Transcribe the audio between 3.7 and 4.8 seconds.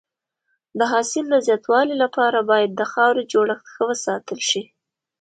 ښه وساتل شي.